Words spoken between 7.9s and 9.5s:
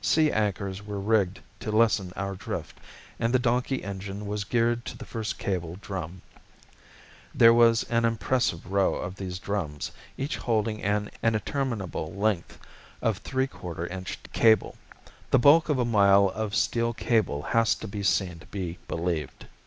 an impressive row of these